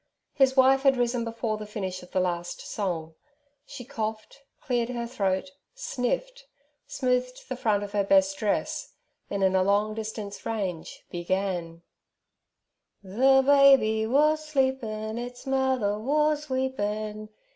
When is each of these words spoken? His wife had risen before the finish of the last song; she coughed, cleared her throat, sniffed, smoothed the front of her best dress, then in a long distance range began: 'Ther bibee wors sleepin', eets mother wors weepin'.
His 0.33 0.57
wife 0.57 0.81
had 0.81 0.97
risen 0.97 1.23
before 1.23 1.57
the 1.57 1.67
finish 1.67 2.01
of 2.01 2.09
the 2.09 2.19
last 2.19 2.59
song; 2.61 3.13
she 3.67 3.85
coughed, 3.85 4.41
cleared 4.59 4.89
her 4.89 5.05
throat, 5.05 5.51
sniffed, 5.75 6.47
smoothed 6.87 7.47
the 7.47 7.55
front 7.55 7.83
of 7.83 7.91
her 7.91 8.03
best 8.03 8.35
dress, 8.39 8.93
then 9.29 9.43
in 9.43 9.55
a 9.55 9.61
long 9.61 9.93
distance 9.93 10.43
range 10.43 11.05
began: 11.11 11.83
'Ther 13.03 13.43
bibee 13.43 14.07
wors 14.07 14.39
sleepin', 14.39 15.17
eets 15.19 15.45
mother 15.45 15.99
wors 15.99 16.49
weepin'. 16.49 17.29